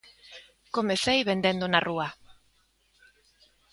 [0.75, 2.07] Comecei vendendo na rúa.